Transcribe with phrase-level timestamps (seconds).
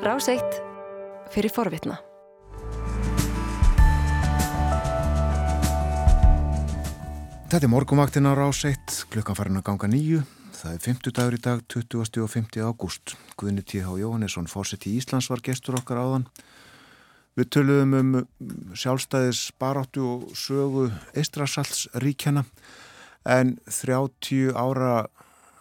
[0.00, 0.54] Ráseitt
[1.28, 1.98] fyrir forvitna.
[7.50, 10.22] Þetta er morgumvaktin á Ráseitt, klukkan farin að ganga nýju.
[10.56, 12.22] Það er 50 dagur í dag, 20.
[12.24, 12.64] og 50.
[12.64, 13.12] ágúst.
[13.36, 13.92] Guðni T.H.
[14.00, 16.24] Jóhannesson, fórsett í Íslands, var gestur okkar áðan.
[17.36, 18.14] Við töluðum um
[18.72, 22.46] sjálfstæðis baráttu og sögu Eistrasaltsríkjana
[23.28, 25.10] en 30 ára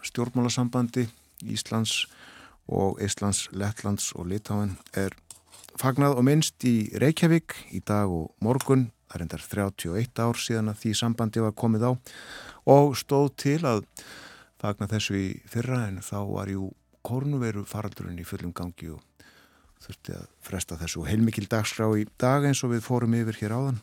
[0.08, 1.10] stjórnmálasambandi
[1.44, 2.06] Íslands
[2.70, 5.16] og Íslands, Lettlands og Litáin er
[5.80, 8.90] fagnað og minnst í Reykjavík í dag og morgun.
[9.10, 11.92] Það er endar 31 ár síðan að því sambandi var komið á
[12.70, 13.86] og stóð til að
[14.62, 16.70] fagna þessu í fyrra en þá var jú
[17.06, 19.02] kornuveru faraldurinn í fullum gangi og
[19.80, 23.80] þurfti að fresta þessu heilmikil dagskrá í dag eins og við fórum yfir hér áðan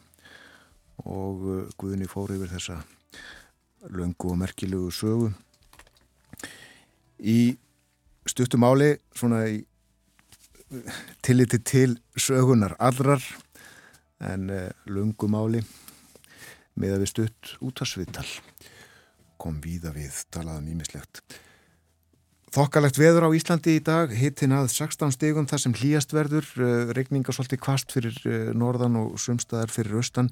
[1.02, 2.80] og uh, Guðni fór yfir þessa
[3.96, 5.30] löngu og merkilugu sögu
[7.18, 7.56] í
[8.30, 9.62] stuttum áli svona í
[11.22, 13.22] tilliti til sögunar allrar
[14.26, 15.62] en uh, löngu máli
[16.76, 18.28] með að við stutt út af sviðtal
[19.40, 21.22] kom víða við talaðum ímislegt
[22.56, 26.92] Þokkalegt veður á Íslandi í dag, hittin að 16 stegum þar sem hlýjast verður, uh,
[26.96, 30.30] regninga svolítið kvast fyrir uh, norðan og sumstaðar fyrir austan.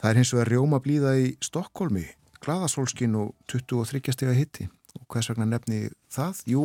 [0.00, 2.06] Það er hins vegar rjóma blíða í Stokkólmi,
[2.40, 4.70] glaðasólskin og 23 stega hitti.
[4.96, 5.82] Og hvers vegna nefni
[6.16, 6.40] það?
[6.48, 6.64] Jú,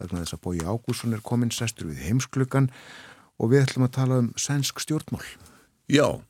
[0.00, 2.70] vegna þess að bói Ágússon er komin sestur við heimsklukkan
[3.36, 5.24] og við ætlum að tala um sænsk stjórnmál.
[5.92, 6.20] Já,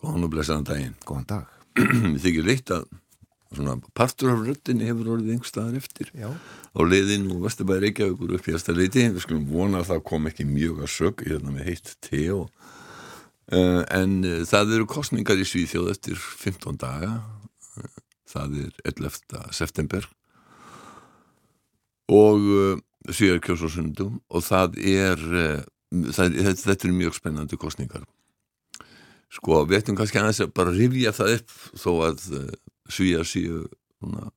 [0.00, 0.98] góðan og blessaðan daginn.
[1.06, 1.56] Góðan dag.
[1.80, 2.88] Þið þykir leitt að
[3.50, 6.28] svona partur af röttinni hefur orðið einhver staðar eftir Já.
[6.30, 10.30] á leiðin og Vesturbæri Reykjavíkur upp í aðsta leiti við skulum vona að það kom
[10.30, 12.46] ekki mjög að sög hérna með heitt te og
[13.50, 19.18] uh, en uh, það eru kostningar í Svíþjóð eftir 15 daga uh, það er 11.
[19.56, 20.06] september
[22.10, 22.80] og
[23.14, 25.22] síðar kjósásundum og það er,
[26.12, 28.04] það, þetta er mjög spennandi kostningar
[29.30, 32.24] sko, við ættum kannski aðeins að bara rifja það upp þó að
[32.90, 33.62] svíja síu
[34.00, 34.30] svona,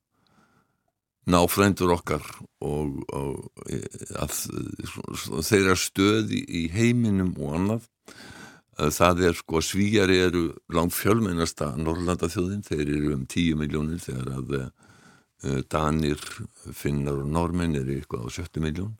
[1.29, 2.25] ná frændur okkar
[2.63, 3.65] og, og
[4.19, 4.37] að,
[5.47, 7.89] þeirra stöði í heiminum og annað.
[8.73, 14.31] Það er sko svíjar eru langt fjölmennasta Norrlanda þjóðin, þeir eru um 10 miljónir þegar
[14.39, 14.55] að
[15.71, 16.21] Danir,
[16.71, 18.93] Finnar og Normenn eru eitthvað á 70 miljón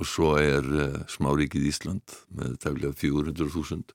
[0.00, 3.94] og svo er uh, smáríkið Ísland með taflega 400.000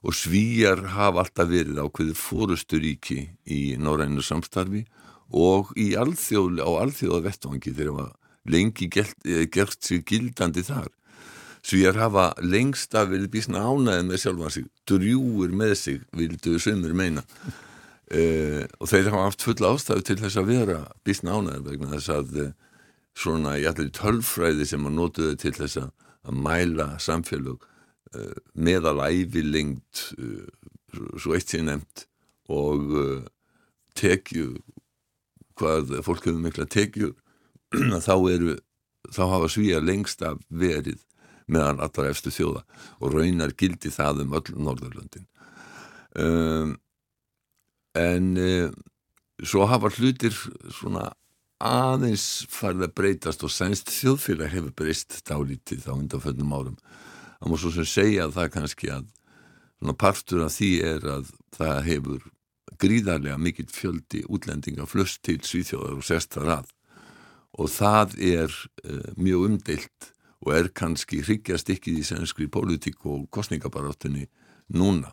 [0.00, 4.86] og svíjar hafa alltaf verið ákveðið fórusturíki í norrænu samstarfi
[5.30, 8.16] og alþjóð, á alþjóða vettvangi þegar það var
[8.50, 10.88] lengi gert, gert sér gildandi þar.
[11.60, 16.96] Svíjar hafa lengst að verið bísna ánaðið með sjálfa sig, drjúur með sig, vildu sömur
[16.96, 17.26] meina.
[18.10, 22.10] Uh, og þeir hafa haft fulla ástæðu til þess að vera bísna ánaðið vegna þess
[22.10, 22.52] að uh,
[23.14, 25.92] svona í allir tölfræði sem að notuðu til þess að,
[26.26, 27.66] að mæla samfélög
[28.10, 30.48] Uh, meðalæfi lengt uh,
[31.14, 32.08] svo eitt sér nefnt
[32.50, 32.88] og
[33.94, 34.56] tekju
[35.54, 37.12] hvað fólk hefur mikla tekju
[38.08, 38.56] þá eru
[39.14, 40.98] þá hafa svíja lengst af verið
[41.50, 42.64] meðan allar efstu þjóða
[42.98, 45.26] og raunar gildi það um öll Norðurlöndin.
[46.18, 46.76] Um,
[47.98, 48.74] en um,
[49.42, 50.34] svo hafa hlutir
[50.74, 51.10] svona
[51.60, 56.76] aðeins farið að breytast og sænst þjóðfélag hefur breyst dálítið á undanföldnum árum
[57.40, 59.08] það má svo sem segja að það kannski að
[60.00, 62.28] partur af því er að það hefur
[62.80, 66.70] gríðarlega mikill fjöldi útlendinga flust til Svíþjóðar og sestar að
[67.58, 68.50] og það er
[68.86, 74.28] uh, mjög umdeilt og er kannski hryggjast ekki í sænskri pólitík og kostningabaráttunni
[74.72, 75.12] núna.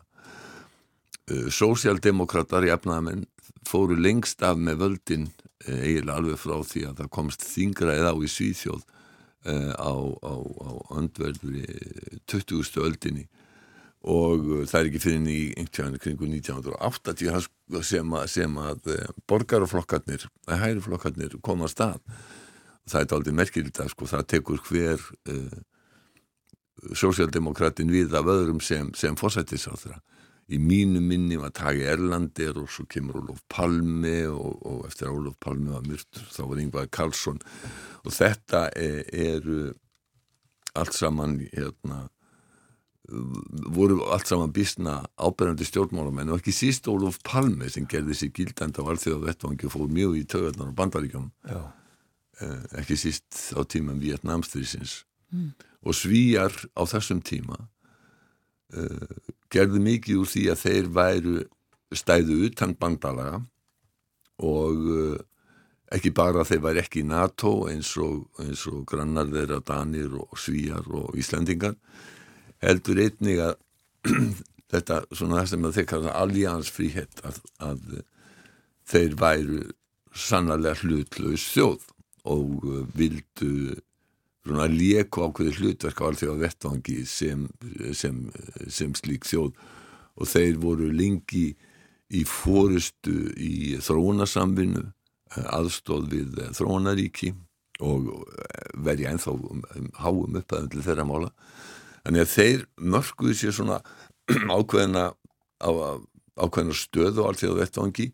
[1.28, 3.26] Uh, Sósialdemokrater í efnaðamenn
[3.68, 8.14] fóru lengst af með völdin uh, eiginlega alveg frá því að það komst þingra eða
[8.14, 9.92] á í Svíþjóð uh, á,
[10.24, 11.66] á, á öndverðri
[12.30, 12.80] 20.
[12.84, 13.28] öldinni
[14.08, 17.48] og það er ekki fyrir í einhvern kringu 1980
[17.84, 18.92] sem að, sem að
[19.28, 22.20] borgarflokkarnir, hæriflokkarnir koma að stað
[22.88, 25.58] það er aldrei merkilegt að sko það tekur hver uh,
[26.94, 29.98] sósjaldemokratin við af öðrum sem, sem fósættisáþra
[30.48, 35.18] í mínu minni var Tagi Erlandir og svo kemur Olof Palme og, og eftir að
[35.20, 37.42] Olof Palme var myrtur þá var Yngvar Karlsson.
[38.04, 39.50] Og þetta er, er
[40.78, 42.06] allt saman hérna
[43.72, 48.76] voru allt saman bísna áberandi stjórnmálamenn og ekki síst Olof Palme sem gerði sér gildand
[48.76, 54.00] á alþjóða vettvangi og fór mjög í töðarnar og bandaríkjum eh, ekki síst á tímum
[54.02, 55.02] Vietnamstrísins
[55.32, 55.48] mm.
[55.88, 57.56] og svíjar á þessum tíma
[58.76, 59.16] uh,
[59.52, 61.38] gerðu mikið úr því að þeir væru
[61.96, 63.40] stæðu utan bandalaga
[64.44, 65.16] og uh,
[65.94, 70.36] ekki bara þeir var ekki í NATO eins og, eins og grannar þeirra Danir og
[70.38, 71.78] Svíjar og Íslandingar
[72.64, 73.56] heldur einnig að
[74.72, 78.00] þetta svona sem að þeir kalla alliansfríhet að, að
[78.88, 79.62] þeir væru
[80.18, 81.86] sannarlega hlutlaus þjóð
[82.28, 83.78] og uh, vildu
[84.48, 87.46] svona léku ákveði hlutverk á allþjóða vettvangi sem,
[87.96, 88.22] sem,
[88.66, 89.52] sem slík þjóð
[90.18, 91.52] og þeir voru lengi
[92.08, 97.34] í fórustu í þróunarsamvinnu uh, aðstóð við þróunaríki
[97.84, 98.08] og
[98.82, 101.28] verja ennþá um, um, háum upp að þeirra mála.
[102.02, 102.64] Þannig að þeir
[102.94, 103.78] mörguðu sér svona
[104.56, 105.04] ákveðina
[105.62, 105.70] á,
[106.40, 108.08] ákveðina stöðu á allþjóða vettvangi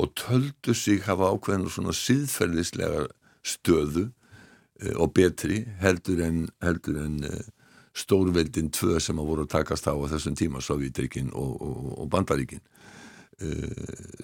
[0.00, 3.08] og töldu sig hafa ákveðinu svona síðferðislega
[3.44, 4.08] stöðu
[4.96, 7.32] og betri heldur en, heldur en e,
[7.96, 12.10] stórveldin tvö sem að voru að takast á að þessum tíma Sovjetrikin og, og, og
[12.12, 12.62] Bandaríkin.
[13.40, 13.50] E,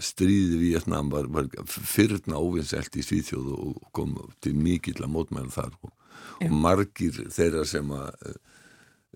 [0.00, 5.78] stríði Vietnam var, var fyrrna óvinnselt í Svíþjóð og kom til mikill að mótmæla þar
[5.82, 5.94] og,
[6.40, 8.36] og margir þeirra sem að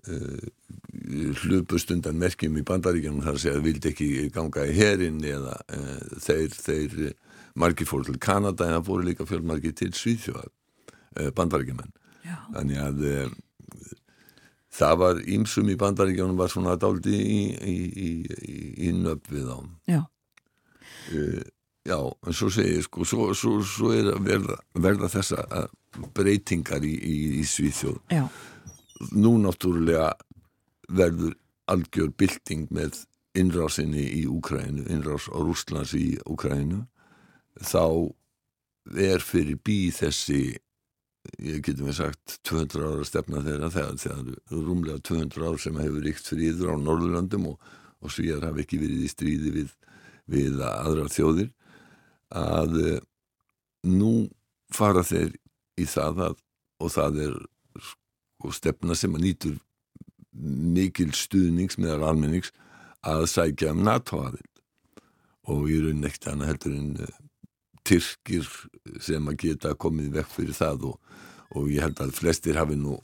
[0.09, 0.47] Uh,
[1.43, 5.59] hlupust undan merkjum í bandaríkjanum þar að segja að vildi ekki ganga í herin eða
[5.61, 6.95] uh, þeir, þeir
[7.53, 10.60] margir fóru til Kanada en það fóru líka fjölmargir til Svíðfjóðar uh,
[11.35, 11.91] bandaríkjumenn
[12.55, 13.01] þannig að
[14.71, 18.11] það var ímsum í bandaríkjanum var svona dáldi í, í, í,
[18.87, 19.59] í nöpp við á
[19.91, 20.01] Já.
[21.81, 25.67] Já, en svo segir sko, svo, svo, svo er að verða, verða þessa
[26.15, 28.25] breytingar í Svíðfjóð Já.
[29.17, 30.11] Nú náttúrulega
[30.91, 31.33] verður
[31.71, 33.01] algjör bylting með
[33.37, 36.83] innrásinni í Úkrænu, innrás á Rúslands í Úkrænu
[37.63, 38.11] þá
[38.97, 40.57] er fyrir bí þessi
[41.39, 45.79] ég getum við sagt 200 ára stefna þeirra þegar það eru rúmlega 200 ár sem
[45.81, 49.73] hefur ríkt fríður á Norðurlandum og, og svíjar hafi ekki verið í stríði við,
[50.31, 51.51] við aðra þjóðir
[52.41, 52.77] að
[53.87, 54.13] nú
[54.71, 55.33] fara þeir
[55.81, 56.37] í það að,
[56.81, 57.35] og það er
[58.41, 59.57] og stefna sem að nýtur
[60.31, 62.51] mikil stuðnings meðal almennings
[63.05, 64.47] að sækja um NATO-aðild.
[65.51, 67.20] Og ég raun ekkert hana heldur en uh,
[67.91, 68.49] Tyrkir
[69.03, 71.15] sem að geta komið vekk fyrir það og,
[71.59, 72.97] og ég held að flestir hafi nú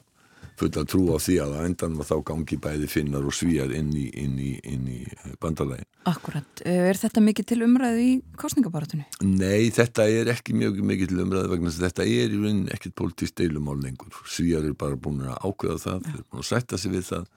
[0.58, 3.92] fulla trú á því að að endan var þá gangi bæði finnar og svíjar inn
[3.94, 5.00] í, inn í, inn í
[5.42, 5.86] bandalægin.
[6.10, 6.64] Akkurat.
[6.66, 8.12] Er þetta mikið til umræðu í
[8.42, 9.06] kostningabaratunni?
[9.28, 12.74] Nei, þetta er ekki mjög mikið til umræðu vegna þess að þetta er í rauninni
[12.74, 14.22] ekkit politísk deilumál lengur.
[14.26, 17.28] Svíjar er bara búin að ákveða það, þeir er búin að sætta sig við það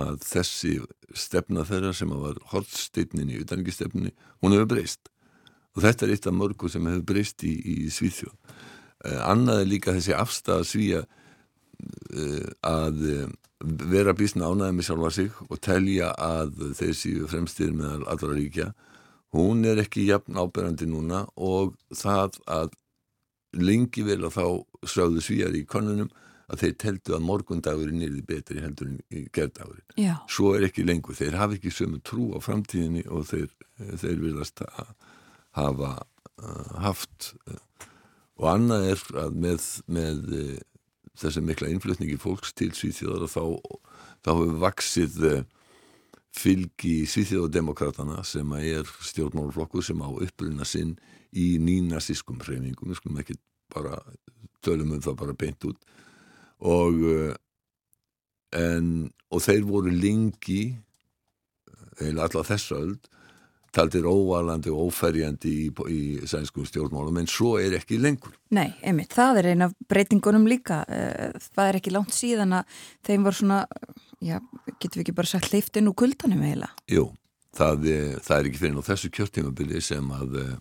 [0.00, 0.74] að þessi
[1.18, 4.14] stefna þeirra sem var hortsteitnin í utaningistefninni,
[4.44, 5.10] hún hefur breyst.
[5.76, 8.34] Og þetta er eitt af mörgu sem hefur breyst í, í Svíþjóð.
[9.06, 11.04] Eh, annað er líka þessi afstæða svíja
[12.66, 12.98] að
[13.90, 16.60] vera bísna ánæði með sjálfa sig og telja að
[16.96, 18.66] séu fremstir með allra ríkja
[19.36, 22.72] hún er ekki jafn áberandi núna og það að
[23.60, 26.10] lengi vel að þá sjáðu svíjar í konunum
[26.50, 30.16] að þeir teltu að morgundagurinn er betri heldur en gerðdagurinn.
[30.30, 31.14] Svo er ekki lengur.
[31.14, 33.52] Þeir hafa ekki sömu trú á framtíðinni og þeir,
[34.02, 34.90] þeir vilast að
[35.56, 37.60] hafa uh, haft uh,
[38.40, 40.20] og annað er að með, með
[41.20, 43.42] þessi mikla innflutningi fólks til Svíþjóðar þá,
[44.24, 45.42] þá hefur vaksið eh,
[46.36, 50.96] fylgi Svíþjóðademokratana sem er stjórnmálflokku sem á uppruna sinn
[51.30, 53.38] í nínasískum hreiningum, við skulum ekki
[53.70, 54.00] bara
[54.64, 55.78] tölum um það bara beint út.
[56.60, 57.34] Og eh,
[58.56, 60.62] en, og þeir voru lengi
[62.00, 62.96] eða alltaf þessa öll
[63.74, 68.34] taldir óvalandi og óferjandi í, í sænskum stjórnmálum en svo er ekki lengur.
[68.54, 73.28] Nei, einmitt, það er eina breytingunum líka eh, það er ekki langt síðan að þeim
[73.28, 73.60] var svona,
[74.18, 74.40] já,
[74.72, 76.74] getur við ekki bara sagt leiftin úr kuldanum eiginlega?
[76.90, 77.06] Jú,
[77.56, 77.88] það,
[78.26, 80.52] það er ekki fyrir ná þessu kjörtímabili sem að uh,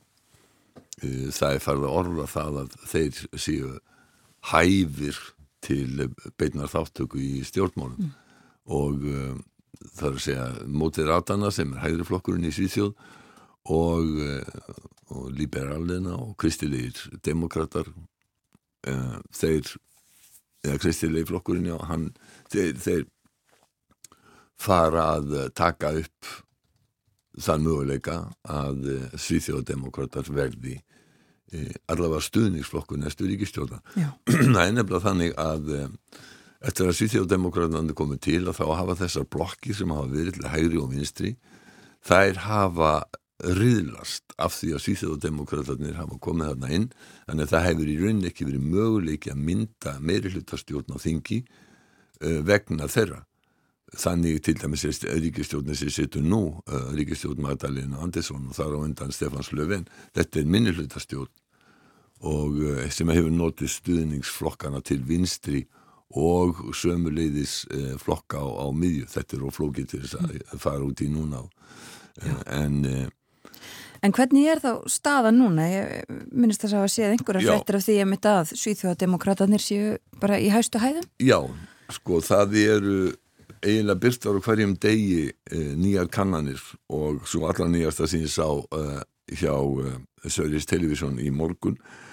[1.33, 3.75] það er farið að orða það að þeir séu
[4.49, 5.21] hæfir
[5.65, 8.11] til beitnar þáttöku í stjórnmálum mm.
[8.77, 9.07] og
[9.79, 12.93] er að segja mótið rátana sem er hægri flokkurinn í Svíþjóð
[13.75, 14.73] og, eh,
[15.15, 17.87] og liberalina og kristilegir demokrater
[18.87, 19.71] uh, þeir
[20.65, 22.09] eða kristilegi flokkurinn já, hann,
[22.51, 23.07] þeir, þeir
[24.59, 26.33] fara að taka upp
[27.39, 30.75] þann möguleika að Svíþjóðdemokrater verði
[31.89, 33.79] allavega stuðningsflokkur næstu ríkistjóða
[34.27, 35.71] það er nefnilega þannig að
[36.59, 40.81] Eftir að Svíþjóðdemokráðandi komið til að þá hafa þessar blokkir sem hafa verið til hægri
[40.81, 41.31] og vinstri,
[42.03, 42.91] þær hafa
[43.39, 46.89] riðlast af því að Svíþjóðdemokráðanir hafa komið þarna inn,
[47.29, 51.39] þannig að það hefur í rauninni ekki verið möguleiki að mynda meiri hlutastjórn á þingi
[51.45, 53.23] uh, vegna þeirra.
[53.89, 58.83] Þannig til dæmis er ríkistjórnir sem situr nú, uh, ríkistjórn Magdalena Andersson og þar á
[58.83, 61.31] undan Stefans Löfven, þetta er minni hlutastjórn
[62.27, 65.63] og uh, sem hefur notið stuðningsflokkana til vinstri
[66.17, 71.03] og sömuleiðis uh, flokka á, á miðju, þetta er oflókið til þess að fara út
[71.05, 71.45] í núna.
[72.19, 73.09] Uh, en
[73.99, 75.65] En hvernig er þá staðan núna?
[75.67, 79.97] Ég minnist þess að hafa séð einhverja frettir af því að mitt að Svíþjóðademokrátanir séu
[80.21, 81.07] bara í hæstu hæðum?
[81.19, 81.39] Já,
[81.91, 82.99] sko það eru
[83.59, 86.61] eiginlega byrtar á hverjum degi eh, nýjar kannanir
[86.95, 89.01] og svo allra nýjasta sem ég sá eh,
[89.35, 89.97] hjá eh,
[90.31, 92.08] Söris Television í morgun eh,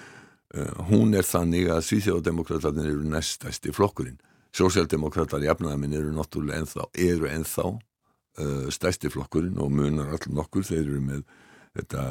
[0.89, 4.19] hún er þannig að Svíþjóðademokrátanir eru næstæsti flokkurinn.
[4.55, 10.65] Sósialdemokrátar í afnæðaminn eru náttúrulega ennþá, eru ennþá eh, stæsti flokkurinn og munar allir nokkur,
[10.65, 11.23] þeir eru með
[11.77, 12.03] þetta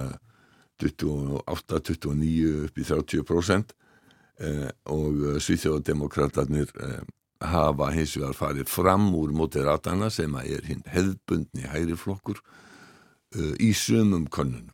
[0.84, 3.76] 28-29 upp í 30%
[4.44, 7.00] eh, og Svíþjóðademokrátarnir eh,
[7.44, 13.54] hafa hins vegar farið fram úr moderatana sem að er hinn hefðbundni hægri flokkur uh,
[13.60, 14.72] í sumum konunum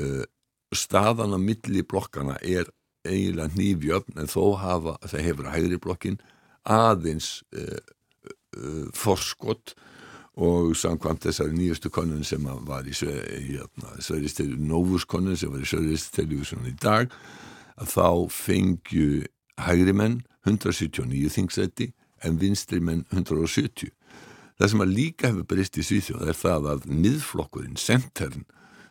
[0.00, 0.24] uh,
[0.76, 2.68] staðan á milli blokkana er
[3.06, 6.20] eiginlega nýfjöfn en þó hafa, það hefur hægri blokkin
[6.68, 7.80] aðeins uh,
[8.96, 9.74] forskott
[10.40, 16.44] og samkvæmt þessari nýjastu konun sem var í Sveriðstelju Novus konun sem var í Sveriðstelju
[16.68, 17.10] í dag
[17.80, 19.24] að þá fengju
[19.60, 21.90] hægri menn 179 þingsæti
[22.24, 23.90] en vinstri menn 170.
[24.60, 28.44] Það sem að líka hefur breyst í Svíþjóð er það að miðflokkurinn, Centern,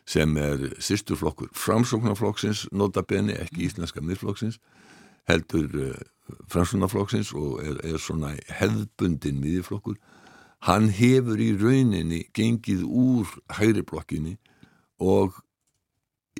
[0.08, 4.58] sem er sýsturflokkur framsóknarflokksins, notabene ekki íslenska miðflokksins,
[5.28, 5.92] heldur uh,
[6.50, 9.98] framsóknarflokksins og er, er svona hefðbundin miðflokkur,
[10.66, 14.36] hann hefur í rauninni gengið úr hægri blokkinni
[15.00, 15.38] og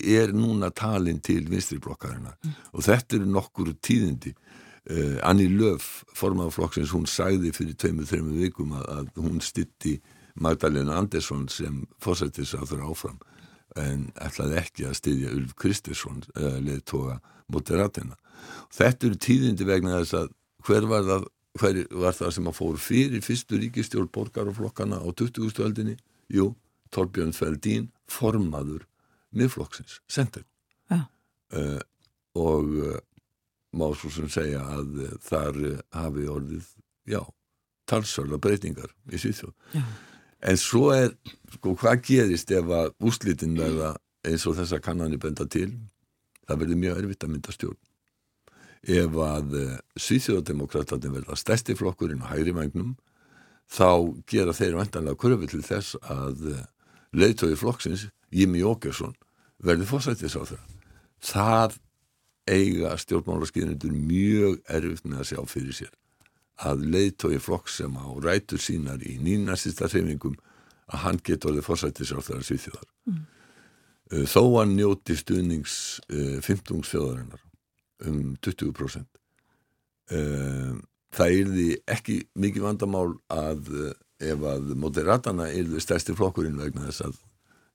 [0.01, 2.57] er núna talin til vinstri blokkarina mm.
[2.73, 4.35] og þetta eru nokkur tíðindi.
[4.91, 9.99] Uh, Anni Löf, formáðflokksins, hún sæði fyrir tveimur, þreimur vikum að, að hún stitti
[10.41, 13.19] Magdalena Andersson sem fórsættis að þurra áfram
[13.79, 17.19] en ætlaði ekki að styðja Ulf Kristersson uh, eh, leðtoga
[17.51, 18.17] moderatina.
[18.75, 20.33] Þetta eru tíðindi vegna þess að
[20.67, 21.29] hver var það,
[21.61, 25.63] hver var það sem að fór fyrir fyrstu ríkistjórn borgaroflokkana á 20.
[25.65, 25.97] öldinni?
[26.31, 26.53] Jú,
[26.95, 28.87] Torbjörn Feldín, formaður
[29.35, 30.47] miðflokksins, sendir.
[30.91, 31.05] Ja.
[31.55, 31.79] Uh,
[32.39, 33.01] og
[33.77, 36.71] má svo sem segja að eh, þar eh, hafi orðið,
[37.11, 37.21] já,
[37.91, 39.55] talsvöla breytingar í Svíþjóð.
[39.77, 39.85] Já.
[40.41, 41.13] En svo er,
[41.57, 43.95] sko, hvað gerist ef að úslitin verða
[44.25, 45.69] eins og þessa kannanir benda til,
[46.49, 47.81] það verður mjög erfitt að mynda stjórn.
[48.81, 52.95] Ef að eh, Svíþjóðademokratatin verða stærsti flokkurinn á hægri vagnum,
[53.69, 56.49] þá gera þeir vantanlega kurfi til þess að
[57.13, 59.13] leiðtóði flokksins, Jimmy Åkesson,
[59.61, 60.65] verði fórsættis á það.
[61.21, 61.79] Það
[62.51, 66.00] eiga stjórnmálaskiðnendur mjög erfitt með að sjá fyrir sér
[66.67, 70.37] að leiðtói flokk sem á rætur sínar í nýnastista hreyfingum
[70.91, 73.21] að hann getur orðið fórsættis á þeirra sviðþjóðar mm.
[74.27, 75.75] Þó að njóti stuðnings
[76.11, 77.43] uh, 15 þjóðarinnar
[78.11, 79.07] um 20%
[80.17, 80.77] uh,
[81.15, 87.07] það yrði ekki mikið vandamál að uh, ef að moderatana yrði stærsti flokkurinn vegna þess
[87.07, 87.21] að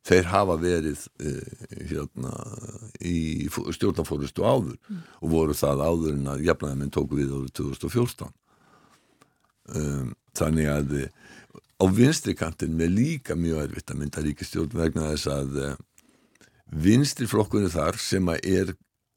[0.06, 1.54] þeir hafa verið uh,
[1.90, 2.34] hérna,
[3.02, 5.04] í stjórnafórustu áður mm.
[5.22, 8.34] og voru það áður en að jafnæðaminn tóku við árið 2014
[9.74, 11.12] um, þannig að eh,
[11.82, 15.76] á vinstrikantin með líka mjög erfitt að mynda ríkistjórn vegna þess að uh,
[16.86, 18.74] vinstriflokkunni þar sem að er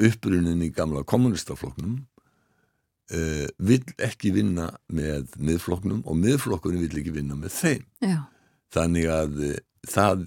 [0.08, 7.38] upprunin í gamla kommunistaflokknum uh, vill ekki vinna með miðflokknum og miðflokkunni vill ekki vinna
[7.38, 8.18] með þeim Já.
[8.74, 9.40] þannig að
[9.88, 10.26] það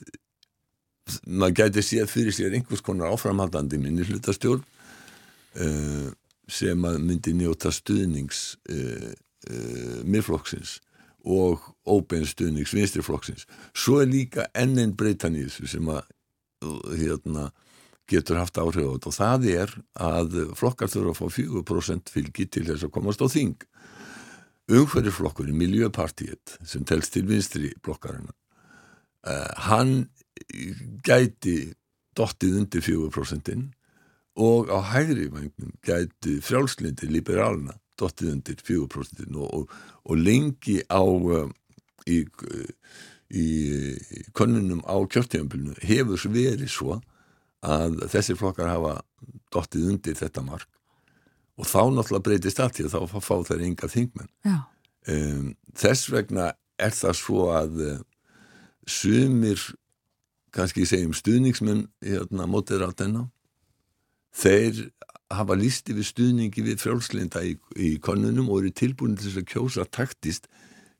[1.28, 6.08] maður gæti séð fyrir sér einhvers konar áframhaldandi minni hlutastjórn uh,
[6.52, 8.56] sem að myndi njóta stuðnings
[9.50, 10.80] uh, uh, miðflokksins
[11.22, 13.46] og óbein stuðnings vinstriflokksins.
[13.78, 16.08] Svo er líka ennin breytan í þessu sem að
[16.98, 17.52] hérna,
[18.10, 22.48] getur haft áhrif á þetta og það er að flokkar þurfa að fá 4% fylgi
[22.50, 23.62] til þess að komast á þing.
[24.72, 28.34] Umhverjuflokkurinn, Miljöpartiet sem telst til vinstri blokkarina
[29.68, 30.10] hann
[31.06, 31.74] gæti
[32.18, 33.52] dottið undir 4%
[34.42, 39.78] og á hægri vagnum gæti frjálslindi liberálna dottið undir 4% og, og,
[40.10, 41.48] og lengi á uh,
[42.10, 42.20] í,
[43.32, 43.48] í
[44.38, 47.00] konunum á kjörtíðanbylnu hefur verið svo
[47.62, 49.00] að þessi flokkar hafa
[49.54, 50.70] dottið undir þetta mark
[51.62, 54.32] og þá náttúrulega breytist allt því að þá fá þeir enga þingmenn.
[55.12, 56.48] Um, þess vegna
[56.82, 58.00] er það svo að uh,
[58.90, 59.62] sumir
[60.56, 63.28] kannski segjum stuðningsmenn hérna mótið rátenna
[64.36, 64.88] þeir
[65.38, 69.50] hafa lísti við stuðningi við frjálslinda í, í konunum og eru tilbúin til þess að
[69.54, 70.48] kjósa taktist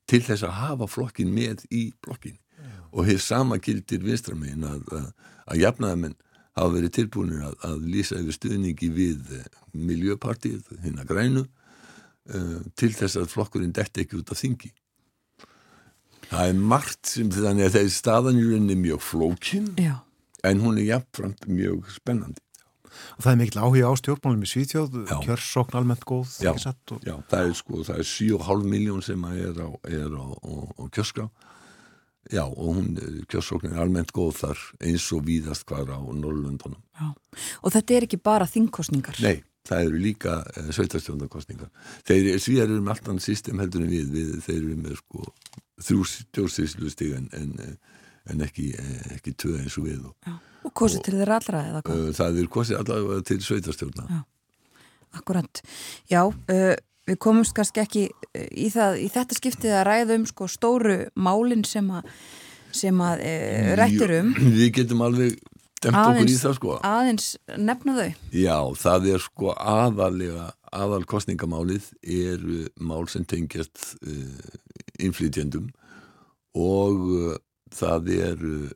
[0.10, 2.84] til þess að hafa flokkin með í blokkin yeah.
[2.92, 5.08] og hér sama gildir vinstramegin að, að,
[5.46, 6.18] að jafnaðamenn
[6.58, 12.60] hafa verið tilbúinir að, að lýsa yfir stuðningi við eh, miljöpartið, hinn að grænu uh,
[12.76, 14.74] til þess að flokkurinn detti ekki út af þingi
[16.32, 20.00] það er margt sem þannig að staðanjurinn er mjög flókin Já.
[20.48, 22.44] en hún er jafnframt mjög spennandi
[23.18, 25.16] Og það er mikil áhuga á stjórnmálum í Svíþjóð, Já.
[25.26, 26.52] kjörsókn almennt góð, Já.
[26.52, 27.00] Og...
[27.08, 30.52] Já, það er sko, það er 7,5 miljón sem að er á, er á, á,
[30.78, 31.30] á kjörskrá
[32.30, 32.92] Já, og hún,
[33.32, 37.08] kjörsóknin er almennt góð þar eins og víðast hvar á Norrlundunum Já.
[37.66, 39.18] Og þetta er ekki bara þingkostningar.
[39.26, 41.72] Nei, það eru líka uh, sveitarstjóndarkostningar.
[42.06, 45.26] Þeir, svíjar eru með allt annað system heldur en við, við þeir eru með sko
[45.82, 48.00] þrjú stjórnsýslu stig en, en, eh,
[48.32, 50.38] en ekki, eh, ekki tvö eins og við og Já.
[50.68, 52.04] Og kosið til þeirra allra eða hvað?
[52.06, 54.06] uh, það er kosið allavega til sveitarstjórna.
[54.12, 54.22] Já.
[55.20, 55.62] Akkurant.
[56.12, 56.74] Já, uh,
[57.10, 60.98] við komumst kannski ekki uh, í, það, í þetta skiptið að ræða um sko stóru
[61.20, 62.12] málin sem að,
[62.78, 64.32] sem að uh, rættir um.
[64.38, 65.38] Jú, Við getum alveg
[65.82, 66.80] demt okkur í það sko.
[66.86, 68.10] aðeins nefna þau.
[68.38, 74.52] Já, það er sko aðalega, aðal kostningamálið eru mál sem tengjast uh,
[75.02, 75.72] innflytjendum
[76.54, 77.02] og
[77.74, 78.70] það uh,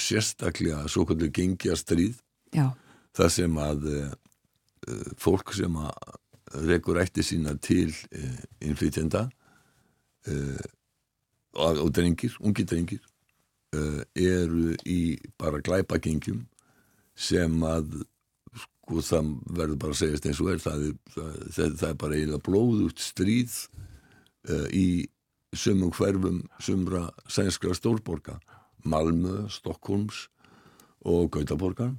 [0.00, 2.18] sérstaklega svo kvöldur gengja stríð
[2.54, 2.70] Já,
[3.16, 4.08] það sem að uh,
[4.88, 9.28] uh, fólk sem að rekur ætti sína til uh, innflytjenda
[11.56, 13.00] og, drengir, ungi drengir
[13.72, 16.42] eru í bara glæpagengjum
[17.16, 18.02] sem að
[18.52, 22.18] sko það verður bara að segjast eins og er það er, það, það, er bara
[22.18, 23.56] eiginlega blóðugt stríð
[24.76, 24.84] í
[25.56, 28.36] sumum hverfum sumra sænskra stórborga
[28.84, 30.28] Malmö, Stokkólms
[31.06, 31.94] og Gautaborgar.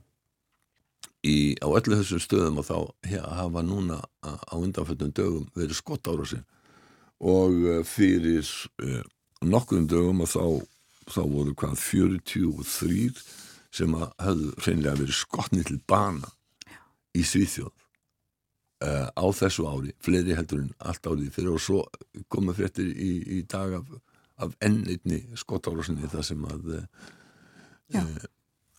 [1.22, 2.78] Í, á öllu þessum stöðum og þá
[3.10, 6.46] he- hafa núna á undanfjöldum dögum verið skott ára sin
[7.22, 8.48] og eh, fyrir
[8.82, 9.04] uh,
[9.46, 10.46] nokkrum dögum og þá,
[11.06, 13.22] þá voru hvað 43
[13.72, 16.32] sem að höfðu hreinlega verið skottni til bana
[17.14, 17.70] í Svíþjóð.
[18.82, 21.84] Uh, á þessu ári, fleiri heldur en allt árið fyrir og svo
[22.34, 23.92] komu fréttir í, í dag af,
[24.42, 28.30] af ennitni skottárasinni það sem að uh,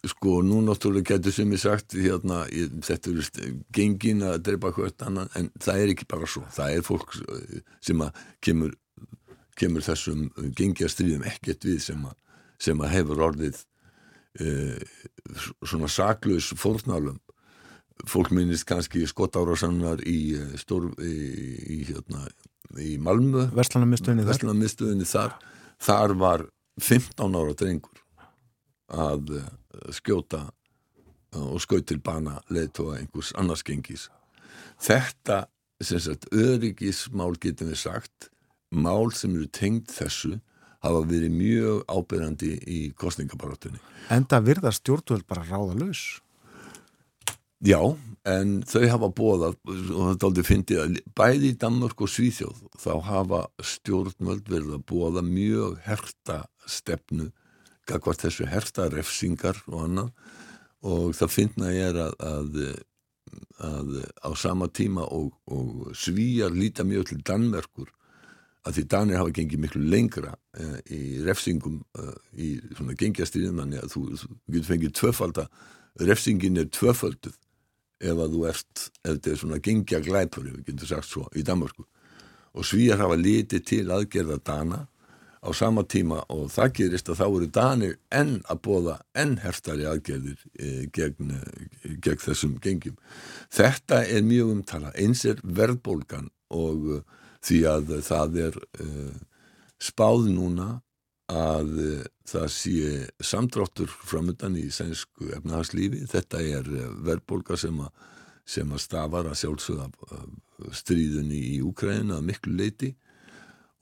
[0.09, 5.05] sko nú náttúrulega getur sem ég sagt hérna, ég, þetta eru gengin að drepa hvert
[5.07, 8.75] annan en það er ekki bara svo, það er fólk eh, sem að kemur
[9.59, 12.16] kemur þessum gengjastriðum ekkert við sem að,
[12.62, 13.61] sem að hefur orðið
[14.40, 14.81] uh,
[15.61, 17.20] svona saklaus fórnálum
[18.09, 21.12] fólk minnist kannski skottárasannar í, stór, í,
[21.77, 22.25] í, hérna,
[22.80, 24.32] í Malmö Verslanamistöðinni þar?
[24.32, 25.37] Vestlunarmiðstöðinni þar
[25.82, 26.44] þar var
[26.80, 28.02] 15 ára drengur
[28.92, 29.48] að eh,
[29.96, 34.08] skjóta eh, og skaut til bana leiðtóa einhvers annars gengis
[34.82, 35.46] þetta
[35.82, 38.30] sem sagt öryggismál getum við sagt
[38.72, 40.38] mál sem eru tengd þessu
[40.82, 43.82] hafa verið mjög ábyrjandi í kostningabarátunni
[44.12, 46.20] Enda virðast stjórnvöld bara ráða laus.
[47.62, 47.79] Já,
[48.27, 52.92] en þau hafa bóðað og þetta aldrei fyndið að bæði í Danmörk og Svíþjóð þá
[53.07, 57.29] hafa stjórnvöld verið að bóða mjög herta stefnu
[57.87, 60.11] gagvart þessu herta refsingar og annað.
[60.83, 62.59] Og það finna ég er að, að,
[63.68, 63.92] að
[64.27, 67.92] á sama tíma og, og Svíjar líta mjög til Danmerkur
[68.66, 73.83] að því Danir hafa gengið miklu lengra eh, í refsingum eh, í svona gengjastriðum þannig
[73.83, 75.46] að þú, þú getur fengið tvöfalda
[76.01, 77.38] refsingin er tvöfalduð
[78.02, 81.26] ef að þú ert, ef þetta er svona gengja glæpur, ef við getum sagt svo,
[81.38, 81.86] í Danmarku
[82.52, 84.80] og svíjar hafa litið til aðgerða Dana
[85.42, 89.88] á sama tíma og það gerist að þá eru Danir enn að bóða enn herstari
[89.88, 91.32] aðgerðir e, gegn,
[92.04, 92.94] gegn þessum gengjum.
[93.50, 97.00] Þetta er mjög umtala, eins er verðbólgan og e,
[97.42, 98.88] því að það er e,
[99.82, 100.68] spáð núna
[101.30, 101.90] að e,
[102.28, 102.88] það sé
[103.22, 106.06] samdráttur framöndan í sænsku efnahagslífi.
[106.11, 107.78] Þetta er e, verðbólga sem
[108.48, 109.87] sem að stafar að sjálfsögða
[110.74, 112.90] stríðunni í Úkræðina að miklu leiti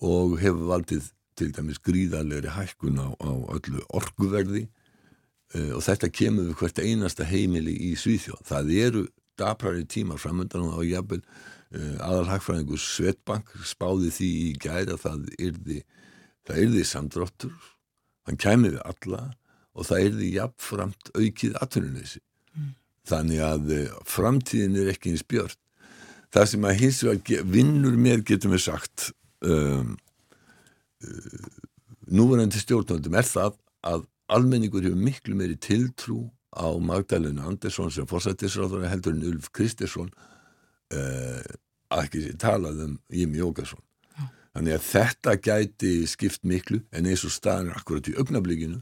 [0.04, 4.66] og hefur valdið til dæmis gríðarlegri hækkun á, á öllu orkuverði
[5.56, 8.42] uh, og þetta kemur við hvert einasta heimili í Svíþjóð.
[8.48, 9.06] Það eru
[9.40, 15.80] daprari tímar framöndan og jafnvel uh, aðalhagfræðingur Svetbank spáði því í gæri að það yrði,
[16.48, 17.54] það yrði samdráttur,
[18.28, 19.22] hann kæmi við alla
[19.74, 22.22] og það yrði jafnframt aukið atvinnuleysi.
[23.10, 25.56] Þannig að uh, framtíðin er ekki eins björn.
[26.30, 29.08] Það sem að hins vegar vinnur með getum við sagt
[29.42, 29.96] um,
[32.10, 38.86] núverandi stjórnvöldum er það að almenningur hefur miklu meiri tiltrú á Magdalena Andersson sem fórsættisráður
[38.90, 40.10] heldur en Ulf Kristersson
[40.94, 41.42] uh,
[41.90, 43.82] að ekki sé talað um Jimmy Jókasson
[44.56, 48.80] þannig að þetta gæti skipt miklu en eins og staðan er akkurat í augnablíkinu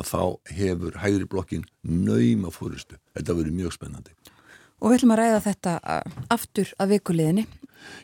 [0.00, 0.22] að þá
[0.56, 2.98] hefur hægri blokkin nauma fórustu.
[3.16, 4.14] Þetta verður mjög spennandi.
[4.80, 5.72] Og við ætlum að ræða þetta
[6.32, 7.44] aftur að vikuleginni.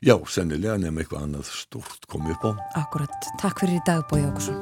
[0.05, 2.53] Já, sennilega nefnum eitthvað annað stort komið upp á.
[2.83, 3.31] Akkurat.
[3.41, 4.61] Takk fyrir í dag, Bói Ákusson.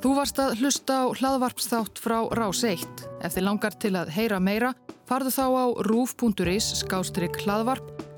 [0.00, 3.04] Þú varst að hlusta á hlaðvarpsþátt frá Rás 1.
[3.20, 4.72] Ef þið langar til að heyra meira,
[5.08, 7.99] farðu þá á rúf.is skástrygg hlaðvarp